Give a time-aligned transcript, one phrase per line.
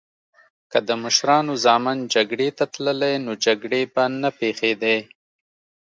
[0.71, 4.97] که د مشرانو ځامن جګړی ته تللی نو جګړې به نه پیښیدی